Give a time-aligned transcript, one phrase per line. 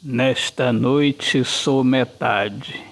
[0.00, 2.86] Nesta noite sou metade.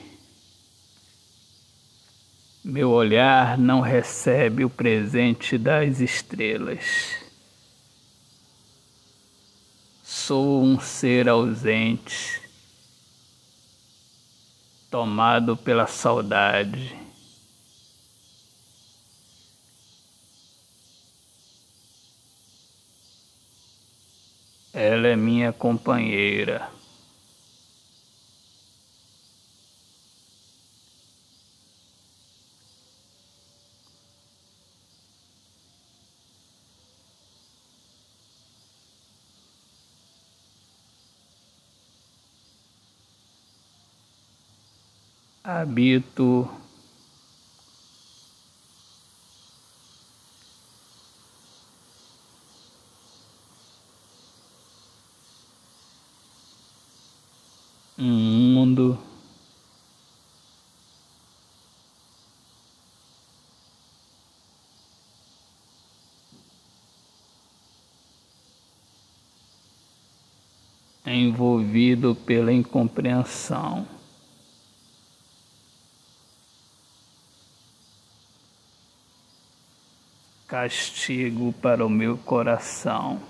[2.64, 7.14] Meu olhar não recebe o presente das estrelas.
[10.02, 12.42] Sou um ser ausente,
[14.90, 16.92] tomado pela saudade.
[24.72, 26.75] Ela é minha companheira.
[45.48, 46.50] Habito
[57.96, 58.98] um mundo
[71.06, 73.95] envolvido pela incompreensão.
[80.46, 83.20] Castigo para o meu coração.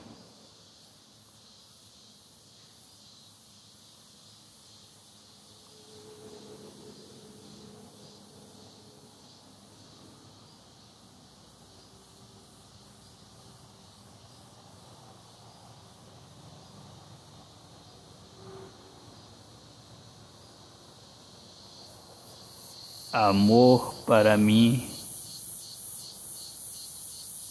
[23.12, 24.95] Amor para mim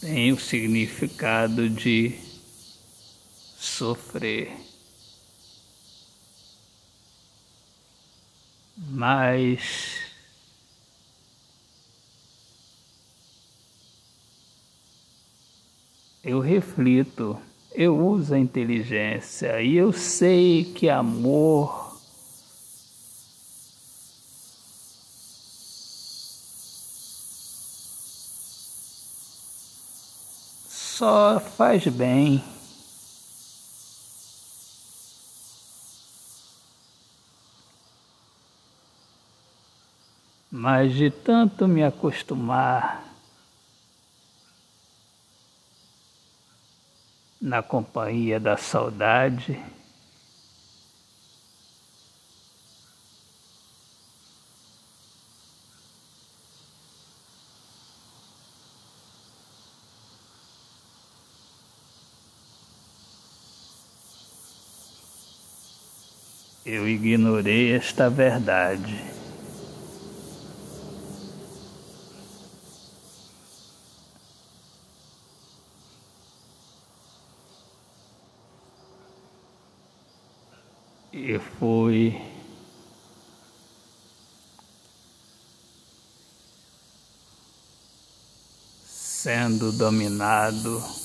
[0.05, 2.13] tem o significado de
[3.57, 4.55] sofrer.
[8.77, 9.97] Mas
[16.23, 17.41] eu reflito,
[17.73, 21.84] eu uso a inteligência e eu sei que amor
[30.95, 32.41] só faz bem.
[40.49, 43.03] Mas de tanto me acostumar
[47.41, 49.61] na companhia da saudade,
[66.65, 68.99] Eu ignorei esta verdade.
[81.13, 82.19] E fui
[88.83, 91.04] sendo dominado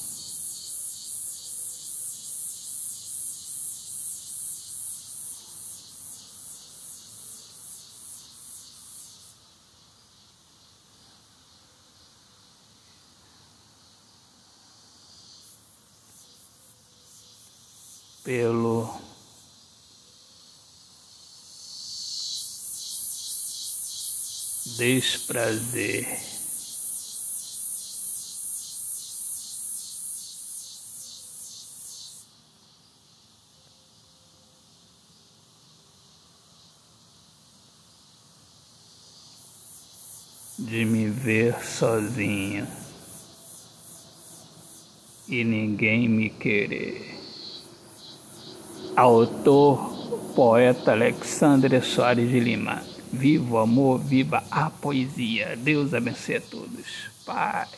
[18.30, 18.88] pelo
[24.78, 26.06] desprazer.
[40.56, 42.68] De me ver sozinho
[45.26, 47.19] e ninguém me querer.
[48.96, 49.78] Autor,
[50.34, 52.82] poeta Alexandre Soares de Lima.
[53.12, 55.56] Viva o amor, viva a poesia.
[55.56, 57.10] Deus abençoe a todos.
[57.24, 57.68] Paz.